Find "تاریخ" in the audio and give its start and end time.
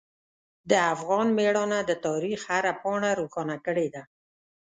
2.05-2.39